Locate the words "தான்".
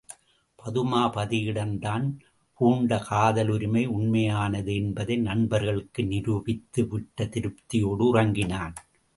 1.79-2.05